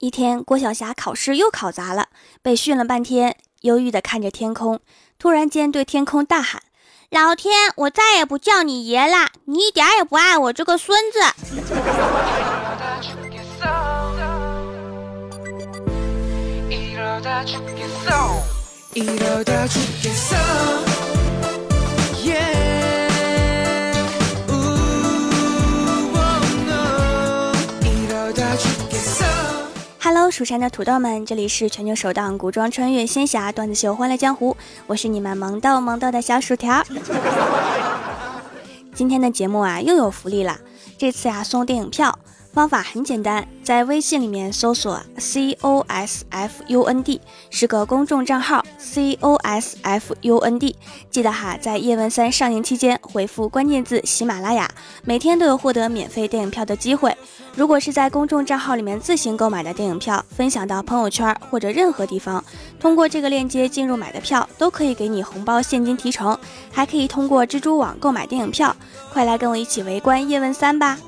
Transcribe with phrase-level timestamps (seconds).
[0.00, 2.08] 一天，郭晓霞考试又考砸了，
[2.40, 4.80] 被训了半天，忧郁地看着天空，
[5.18, 6.62] 突然间对天空大喊
[7.12, 9.28] ：“老天，我再也不叫你爷了！
[9.44, 11.20] 你一点也不爱我这个孙子！”
[30.02, 34.52] 「Hello，蜀山的土豆们，这里是全球首档古装穿越仙侠段子秀《欢乐江湖》，
[34.86, 36.82] 我是你们萌豆萌豆的小薯条。
[38.94, 40.58] 今天的节目啊，又有福利了，
[40.96, 42.18] 这次呀送电影票。
[42.52, 50.74] 方法很简单，在微信里面搜索 C O S F U N D，是个公众账号 C O S F U N D。
[51.10, 54.68] 记得哈，在叶问三上映期间回复关键字喜马拉雅，
[55.04, 57.16] 每天都有获得免费电影票的机会。
[57.54, 62.44] 如果是在公众账号里面自行购买的电影票，分享到朋友圈或者任何地方，
[62.80, 66.36] 通过这个链接进入买的票，都可以给你红包现金提成，
[66.72, 68.74] 还可以通过蜘蛛网购买电影票。
[69.12, 70.98] 快来跟我一起围观叶问三吧！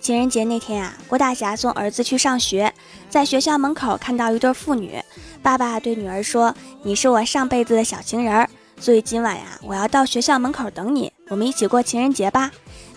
[0.00, 2.72] 情人节那天啊，郭大侠送儿子去上学，
[3.10, 4.98] 在学校门口看到一对父女，
[5.42, 8.48] 爸爸对女儿说：“你是我上辈子的小情人，
[8.80, 12.50] 所以今晚呀，我要到学校门口等你，我们一起过情人节吧。”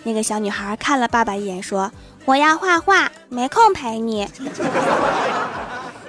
[0.04, 1.92] 那个小女孩看了爸爸一眼，说
[2.24, 4.26] ：“我要画画，没空陪你。”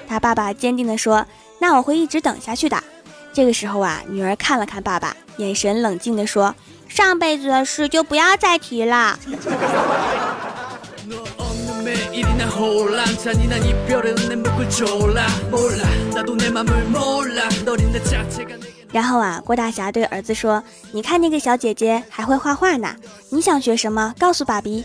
[0.08, 1.26] 他爸爸坚定地说
[1.60, 2.82] ：“那我会一直等下去的。”
[3.32, 6.54] 这个时候啊，女儿看了看爸爸，眼神冷静地说
[6.90, 9.18] ：“上辈子的事就不要再提了。”
[18.92, 22.96] 然后啊，郭大侠对儿子说：“你看那个小姐姐还会画画呢，
[23.30, 24.14] 你想学什么？
[24.20, 24.84] 告诉爸比。”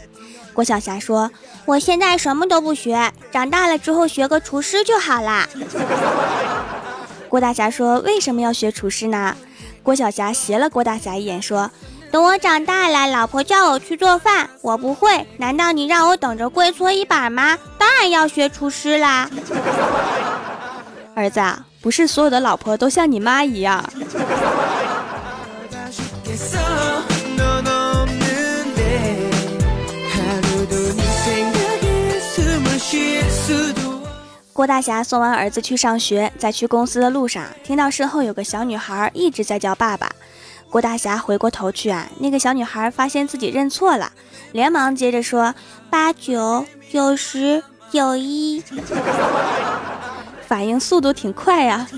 [0.52, 1.30] 郭晓霞说
[1.66, 5.48] ：“我现在什么都不学，长大了之后学个厨师就好啦。”
[7.34, 9.36] 郭大侠说：“为什么要学厨师呢？”
[9.82, 11.68] 郭晓霞斜了郭大侠一眼说
[12.12, 17.58] ：“等我长大了，老婆叫我去做饭，我不会，难道你让我等着跪搓衣板吗？
[17.76, 19.28] 当然要学厨师啦！”
[21.16, 21.42] 儿子，
[21.82, 23.84] 不是所有的老婆都像你妈一样。
[34.54, 40.08] 郭大侠送完儿子去上学，在去公司的路上，听到身后有个小女孩一直在叫爸爸。
[40.70, 44.12] 郭大侠回过头去啊，那个小女孩发现自己认错了，
[44.52, 45.52] 连忙接着说
[45.90, 48.62] ：“八九九十九一。”
[50.46, 51.88] 反应速度挺快呀。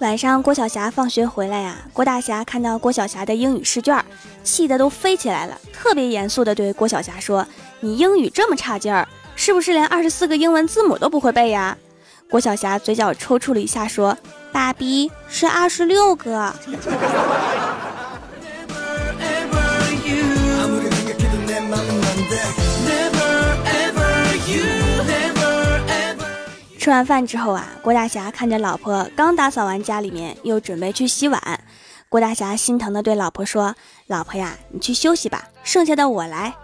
[0.00, 4.02] 晚上，郭晓霞放学回来呀，郭大侠看到郭晓霞的英语试卷，
[4.42, 7.46] 气得都飞起来了，特别严肃地对郭晓霞说
[7.80, 9.06] ：“你英语这么差劲儿，
[9.36, 11.76] 是不是连二十四个英文字母都不会背呀？”
[12.30, 14.16] 郭晓霞嘴角抽搐了一下，说
[14.50, 16.50] ：“爸比是二十六个。”
[26.80, 31.60] 吃完饭之后啊，郭大侠看着老婆刚打扫完家里面，又准备去洗碗。
[32.08, 33.74] 郭大侠心疼的对老婆说
[34.08, 36.54] ：“老婆呀，你去休息吧，剩下的我来。”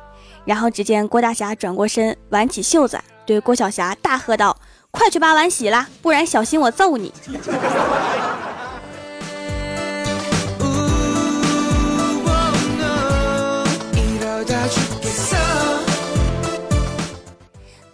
[0.47, 4.56] 然后只见郭大侠转过身，挽起袖子，对郭晓霞大喝道
[4.91, 7.12] ：“快去把碗洗了，不然小心我揍你！”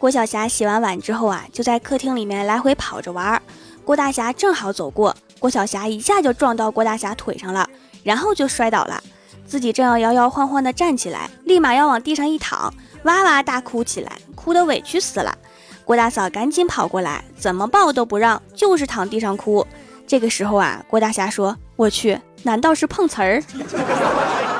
[0.02, 3.40] 郭晓霞洗完碗之后啊，就在客厅里面来回跑着玩。
[3.84, 7.64] 郭大侠正好走过，郭晓霞一下就撞到郭大侠腿上了，
[8.02, 9.00] 然后就摔倒了。
[9.46, 12.74] 自己正要摇摇晃晃地站起来，立马要往地上一躺，
[13.04, 15.32] 哇哇大哭起来，哭得委屈死了。
[15.84, 19.64] 郭大嫂赶紧跑过来，怎么抱都不让，就是躺地上哭。
[20.04, 23.40] 这个时候啊，郭大侠说：“我去，难道是碰瓷儿？”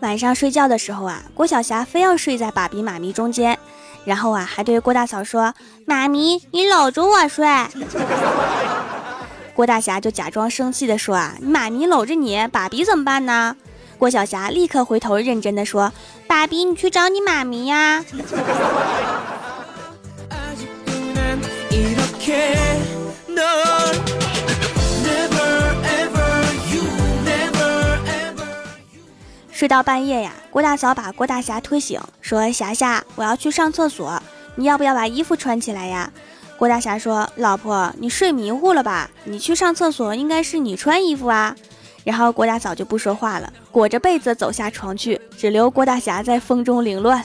[0.00, 3.58] 晚上睡觉的时候啊，郭晓霞非要睡在爸比妈咪中间，
[4.04, 5.54] 然后啊还对郭大嫂说
[5.86, 7.46] ：“妈咪，你搂着我睡。
[9.56, 13.56] ”郭大侠就假装生气的说：“啊，妈咪搂着你，爸比怎么办呢？”
[13.98, 15.92] 郭晓霞立刻回头认真的说
[16.28, 18.04] ：“爸比，你去找你妈咪呀。
[29.58, 34.22] ”睡到半夜呀，郭大嫂把郭大侠推醒，说：“霞霞，我要去上厕所，
[34.54, 36.08] 你要不要把衣服穿起来呀？”
[36.56, 39.10] 郭大侠说：“老婆，你睡迷糊了吧？
[39.24, 41.56] 你去上厕所应该是你穿衣服啊。”
[42.06, 47.24] 然后郭大嫂就不说话了，裹着被子走下床去，只留郭大侠在风中凌乱。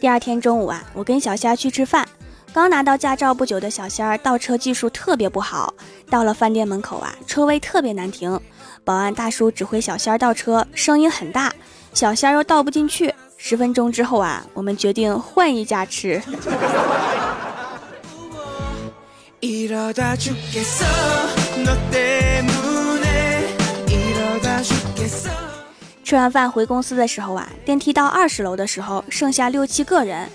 [0.00, 2.08] 第二天中午啊，我跟小虾去吃饭。
[2.52, 5.72] 刚拿到驾照不久的小仙儿倒车技术特别不好，
[6.10, 8.38] 到了饭店门口啊，车位特别难停。
[8.84, 11.52] 保安大叔指挥小仙儿倒车，声音很大，
[11.94, 13.14] 小仙儿又倒不进去。
[13.36, 16.20] 十分钟之后啊，我们决定换一家吃。
[26.04, 30.28] 吃完饭回公司的时候啊，电梯到二十楼的时候，剩下六七个人，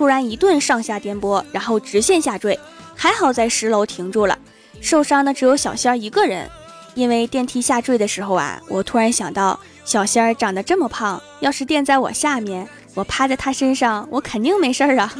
[0.00, 2.58] 突然一顿上下颠簸，然后直线下坠，
[2.96, 4.38] 还好在十楼停住了，
[4.80, 6.48] 受伤的只有小仙儿一个人。
[6.94, 15.12] 因为电梯下坠的时候啊，我突然想到小仙儿长得这么胖，要是垫在我下面，我趴在他身上，我肯定没事儿啊。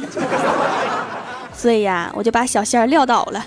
[1.55, 3.45] 所以呀，我就把小仙儿撂倒了。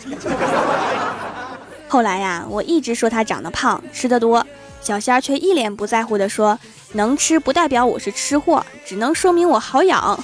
[1.89, 4.47] 后来呀，我一直说他长得胖，吃得多。
[4.85, 6.59] 小仙儿却一脸不在乎地说
[6.93, 10.19] ：“能吃不代表我是吃货，只能说明我好养。”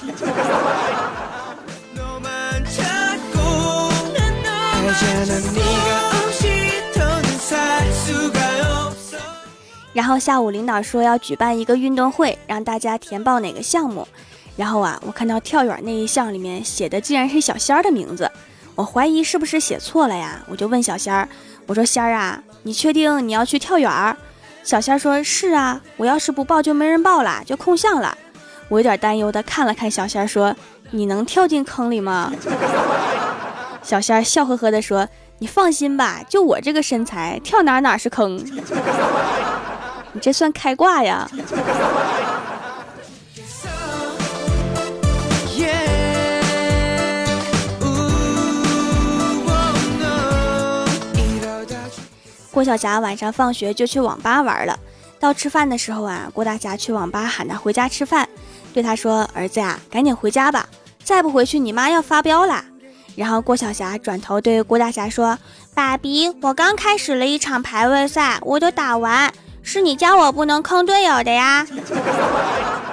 [9.93, 14.07] 然后下午领导说要举办一个运动会，让大家填报哪个项目。
[14.55, 18.31] 然后啊，我看到跳远那一项里面写的竟然是小仙儿的名字，
[18.75, 20.39] 我怀疑是不是写错了呀？
[20.47, 21.27] 我就问小仙儿
[21.65, 23.89] ：“我说仙儿啊，你确定你要去跳远？”
[24.63, 28.17] 小仙说：“是啊，我要是不报就没人报了，就空项了。”
[28.69, 30.55] 我有点担忧的看了看小仙说
[30.91, 32.31] ：“你能跳进坑里吗？”
[33.83, 35.07] 小仙笑呵呵的说
[35.39, 38.37] ：“你放心吧，就我这个身材，跳哪哪是坑。
[40.13, 41.29] 你这算开挂呀？”
[52.51, 54.77] 郭晓霞晚上放学就去网吧玩了。
[55.19, 58.27] 到吃饭的时候啊，郭大侠去网吧喊他回家吃饭，
[58.73, 60.67] 对他说：“儿子呀，赶紧回家吧，
[61.03, 62.65] 再不回去你妈要发飙啦。”
[63.15, 65.37] 然后郭晓霞转头对郭大侠说
[65.75, 69.31] ：“爸比，我刚开始了一场排位赛，我都打完，
[69.61, 71.67] 是你教我不能坑队友的呀。”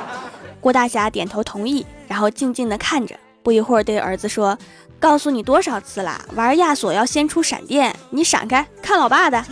[0.61, 4.58] 郭大侠点头同意，然后静静的看着，不一会儿对儿子说。
[5.00, 9.44] 告诉你多少次啦，玩亚索要先出闪电，你闪开，看老爸的。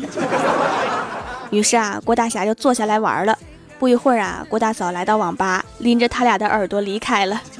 [1.50, 3.38] 于是啊，郭大侠就坐下来玩了。
[3.78, 7.40] 不一会儿啊，郭大嫂来到网吧，拎着他俩的耳朵离开了。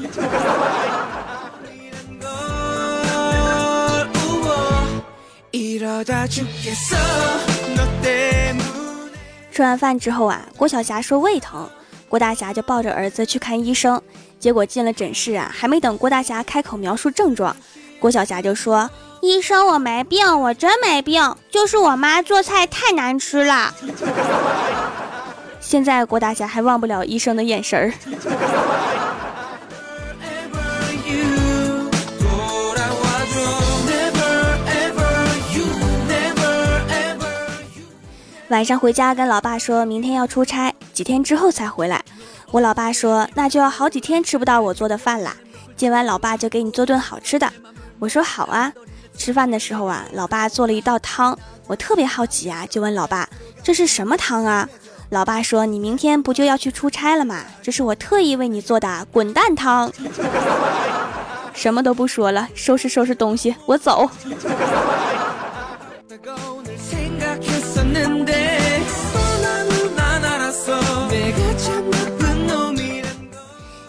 [9.53, 11.69] 吃完饭之后啊，郭晓霞说胃疼，
[12.17, 14.01] 郭大侠就抱着儿子去看医生。
[14.41, 17.55] 结果进了诊室啊，还没等郭大侠开口描述症状，
[18.01, 18.91] 郭晓霞就说
[19.21, 23.75] ：“医生，我没病，我真没病，就是我妈做菜太难吃了。
[25.61, 27.93] ”现在郭大侠还忘不了医生的眼神儿。
[38.49, 42.05] 晚上回家跟老爸说明天要出差，几天之后才回来。
[42.53, 45.37] 我老爸说：“那就要好几天吃不到我做的饭啦，
[45.77, 47.53] 今晚老爸就给你做顿好吃的。”
[47.99, 48.73] 我说：“好啊。”
[49.19, 51.37] 吃饭的时候啊，老爸做了一道汤，
[51.67, 53.29] 我特别好奇啊，就问老爸
[53.65, 54.69] ：“这是什么汤啊？”
[55.11, 57.43] 老爸说：“你明天不就要去出差了吗？
[57.63, 59.91] 这是我特意为你做的滚蛋汤。
[61.53, 64.09] ”什么都不说了，收拾收拾东西，我走。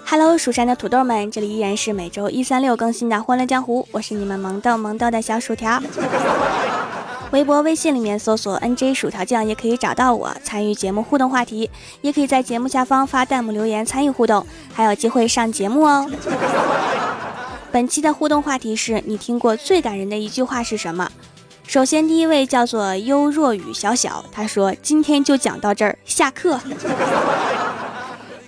[0.09, 5.79] Hello，蜀山的土豆们，这里依然是每周一、三、六更新的《欢乐江湖》，我是你们萌豆萌豆的小薯条。
[7.31, 11.69] 微博、微信里面搜索 “nj 薯条酱”也可以找到我，参与节目互动话题，
[12.01, 16.09] 也可以在节目下方发弹幕留言参与互动，还有机会上节目哦。
[17.71, 21.11] 本期的互动话题是你听过最感人的一句话是什么？
[21.67, 26.57] 首先，第一位叫做优若雨小小，他说：“今天就讲到这儿，下课。”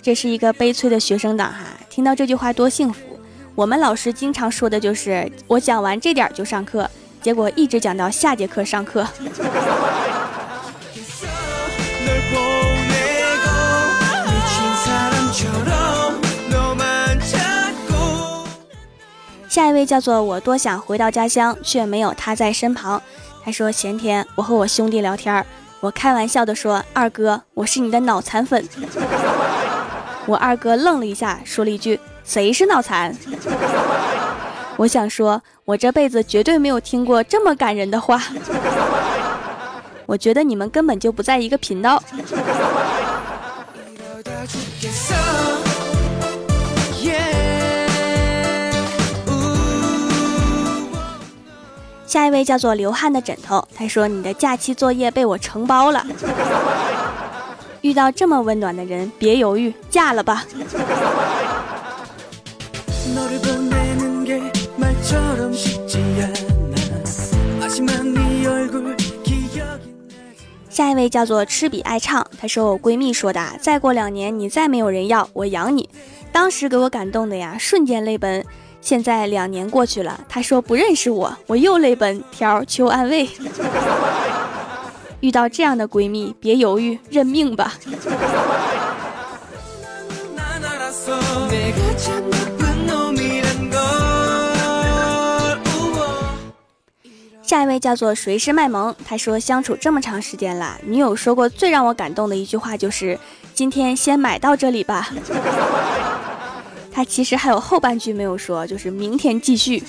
[0.00, 1.58] 这是一个悲催的学生党哈，
[1.90, 3.20] 听到这句话多幸福。
[3.54, 9.06] 我们老师经常说的就是我讲完这点就上课，结果一直讲到下节课上课。
[19.50, 23.02] 下一位叫做我多想回到家乡，却没有他在身旁。
[23.44, 25.44] 他说前天我和我兄弟聊天，
[25.80, 28.64] 我开玩笑的说二哥，我是你的脑残粉。
[30.26, 33.12] 我二哥愣了一下，说了一句谁是脑残？
[34.78, 38.22] 我想说，我这辈子绝对没有听过这么感人的话。
[40.06, 42.00] 我觉得你们根本就不在一个频道。
[52.10, 56.04] 下一位叫做流汗的枕头，他说：“你的假期作业被我承包了。
[57.82, 60.44] 遇到这么温暖的人，别犹豫，嫁了吧。
[70.68, 75.88] ”下一位叫做吃比爱唱，他说我闺蜜说的，再过两年你再没有人要，我养你。
[76.32, 78.44] 当时给我感动的呀，瞬间泪奔。
[78.80, 82.22] 现在两年过去了，他说不认识我，我又泪奔。
[82.30, 83.28] 条求安慰。
[85.20, 87.74] 遇到这样的闺蜜，别犹豫，认命吧。
[97.42, 103.18] 下一位叫做谁是卖萌，他说相处这么长时间了，女友说过最让我感动的一句话就是
[103.52, 105.10] 今天先买到这里吧。
[107.00, 109.82] 他其实还有后半句没有说，就是明天继续。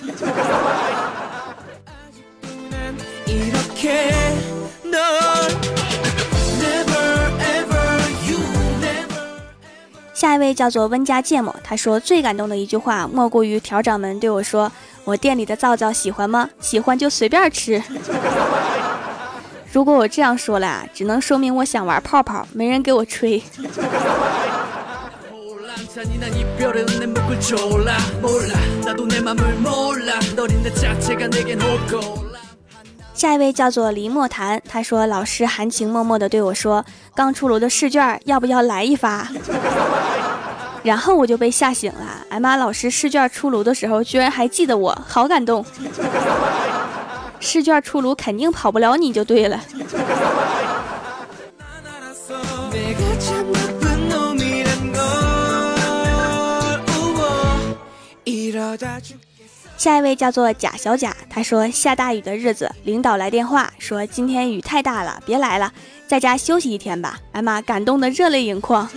[10.13, 14.71] 下一位叫做温家芥末，他说最感动的一句话莫过于条掌门对我说
[15.03, 16.49] ：“我店里的皂皂喜欢吗？
[16.61, 17.83] 喜欢就随便吃。”
[19.73, 23.43] 如果我这样说了，只能说明我想玩泡泡，没人给我吹。
[33.13, 39.27] 下一位叫做林莫谈，他说老师含情脉脉的对我说：“刚出炉的试卷要不要来一发？”
[40.81, 42.25] 然后我就被吓醒了。
[42.29, 45.65] 哎妈，老师试卷出炉的时候居然还记得我，好感动。
[47.41, 49.59] 试卷出炉肯定跑不了你就对了。
[59.81, 65.73] 下一位叫做贾小贾，他说下大雨的日子，领导来电话说今天雨太大了，别来了，
[66.05, 67.17] 在家休息一天吧。
[67.31, 68.87] 哎妈，感动的热泪盈眶。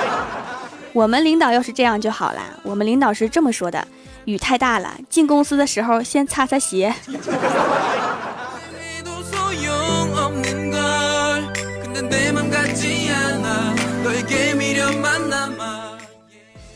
[0.92, 2.42] 我们领导要是这样就好了。
[2.64, 3.88] 我们领导是这么说的：
[4.26, 6.94] 雨太大了，进公司的时候先擦擦鞋。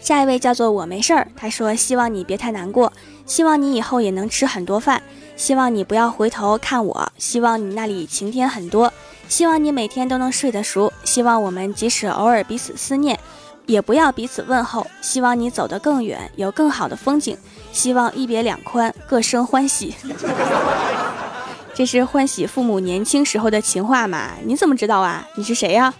[0.09, 2.91] 下一位叫做我没事儿，他说希望你别太难过，
[3.27, 5.03] 希望你以后也能吃很多饭，
[5.37, 8.91] 希望你不要回头看我，希望你那里晴天很多，
[9.29, 13.21] 希望你每天都能睡得熟，希望我们即使偶尔彼此思念，
[13.67, 17.37] 也不要彼此问候，希望你走得更远，有更好的风景，
[17.71, 19.95] 希望一别两宽，各生欢喜。
[21.77, 24.31] 这是欢喜父母年轻时候的情话吗？
[24.43, 25.29] 你怎么知道啊？
[25.37, 25.93] 你是谁呀？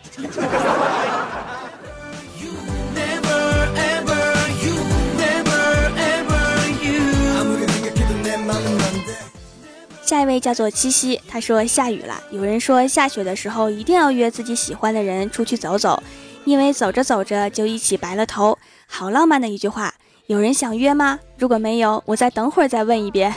[10.09, 12.19] 下一位叫做七夕，他说下雨了。
[12.31, 16.03] 有人说下雪的时候一定要约自己喜欢的人出去走走，
[16.47, 19.93] 因为走着走着就一起白了头，好浪漫的一句话。
[20.27, 21.19] 有人想约吗？
[21.37, 23.35] 如果没有，我再等会儿再问一遍。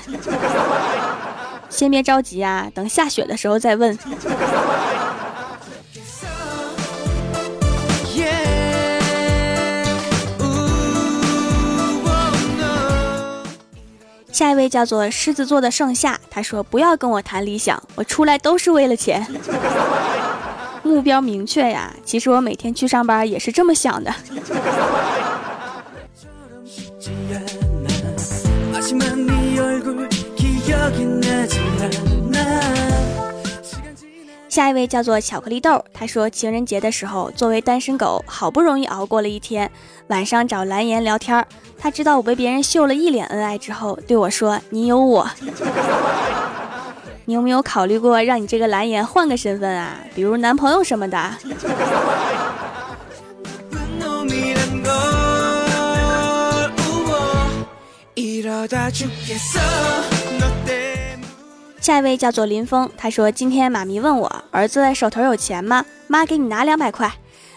[1.70, 3.98] 先别着急啊，等下雪的时候再问。
[14.42, 19.24] 下一位叫做狮子座的盛夏，他说：“不要跟我谈理想，我出来都是为了钱，
[20.82, 21.94] 目标明确呀。
[22.04, 24.12] 其实我每天去上班也是这么想的。”
[34.52, 39.72] 下一位叫做巧克力豆，他说情人节的时候，作为单身狗，好不容易熬过了一天，
[40.08, 41.48] 晚上找蓝颜聊天
[41.80, 45.26] 他知道我被别人秀了一脸恩爱之后，对我说：“你有我，
[47.24, 49.98] 你有没有考虑过让你这个蓝颜换个身份啊？
[50.14, 51.18] 比如男朋友什么的？”
[61.82, 65.84] 下一位叫做林峰，他说：“今天妈咪问我儿子手头有钱吗？
[66.06, 67.12] 妈给你拿两百块，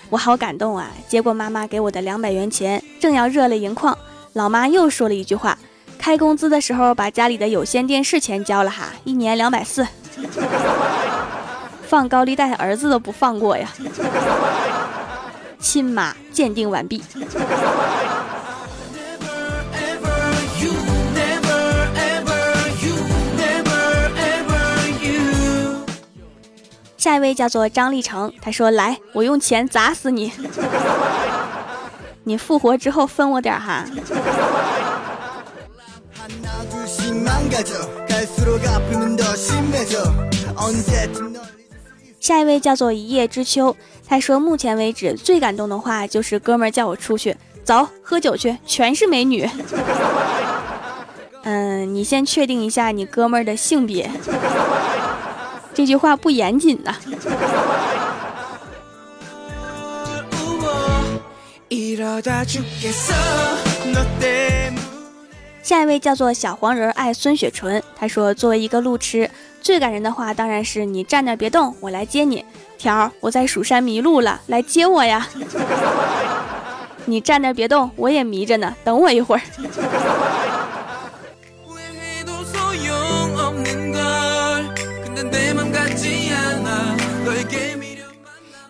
[0.08, 0.90] 我好感动啊！
[1.06, 3.96] 结果妈妈给我的两百元钱正要热泪盈眶，
[4.32, 5.58] 老妈又说了一句话：
[5.98, 9.86] 开工资的时候把家里的有线电视钱交了哈，一年两百四。
[11.86, 13.68] 放高利贷，儿子都不放过呀。
[15.58, 17.02] 亲妈鉴定完毕。
[27.04, 30.32] 下一位叫做张立成，他说：“来，我用钱砸死你，
[32.25, 33.84] 你复活之后分我点哈。”
[42.18, 43.76] 下一位叫做一叶知秋，
[44.08, 49.46] 他说：“目前为止最感动的话就是哥们儿叫我出去走喝酒去，全是美女。
[51.44, 54.11] ”嗯，你先确定一下你哥们儿的性别。
[55.74, 56.94] 这句话不严谨呐。
[65.62, 69.28] 下一位叫做小黄人爱孙雪纯，他说：“作为一个路痴，
[69.60, 72.44] 最感人的话当然是你站那别动，我来接你。
[72.76, 75.26] 条，我在蜀山迷路了，来接我呀！
[77.06, 79.42] 你站那别动，我也迷着呢，等我一会儿。”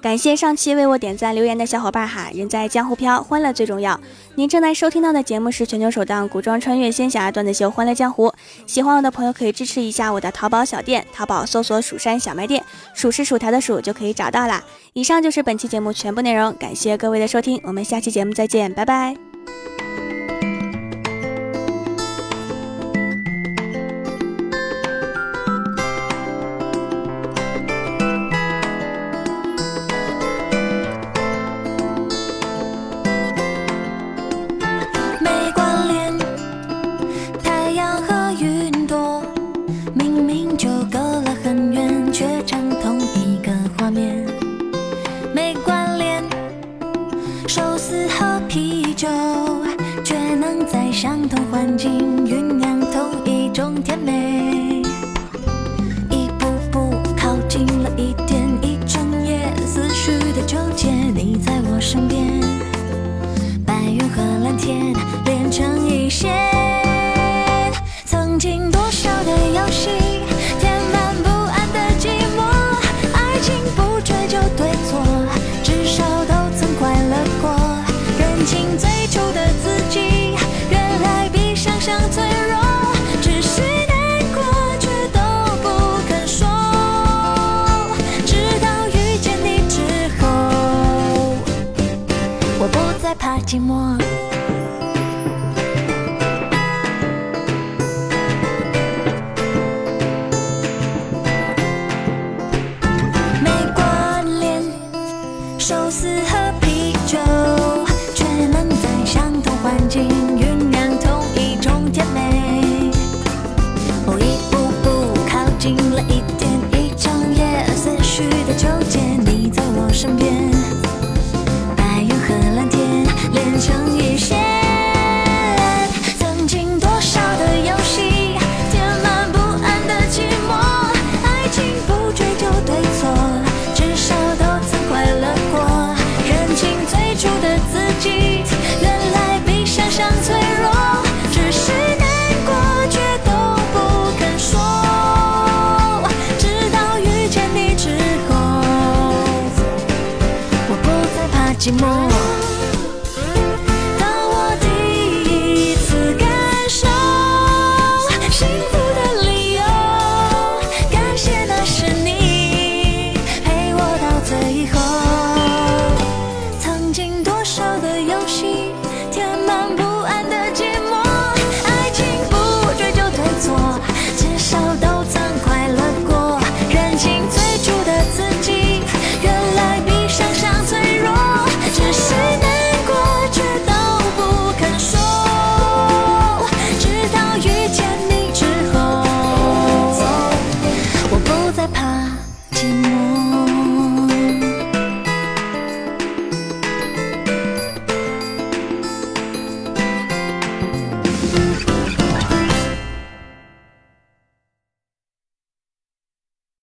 [0.05, 3.99] 感谢上期为我点赞留言的小伙伴哈，人在江湖飘，欢乐最重要。
[4.35, 8.29] 您正在收听到的节目是全球首档古装穿越仙侠段子秀《欢乐江湖》，
[8.67, 14.63] 喜欢我的朋友可以支持一下我的淘宝小店，淘宝搜索“蜀山小卖店”，数是薯条的数就可以找到啦。
[14.93, 19.34] 以上就是本期节目全部内容，感谢各位的收听，我们下期节目再见，拜拜。
[57.97, 58.44] 一点。
[93.55, 94.04] 寂寞。